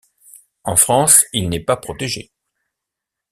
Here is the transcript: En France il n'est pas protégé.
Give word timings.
En 0.63 0.77
France 0.77 1.23
il 1.31 1.47
n'est 1.47 1.59
pas 1.59 1.77
protégé. 1.77 2.31